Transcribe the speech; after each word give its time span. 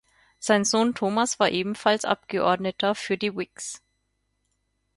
Sein 0.39 0.65
Sohn 0.65 0.95
Thomas 0.95 1.39
war 1.39 1.49
ebenfalls 1.51 2.05
Abgeordneter 2.05 2.95
für 2.95 3.19
die 3.19 3.35
Whigs. 3.35 3.83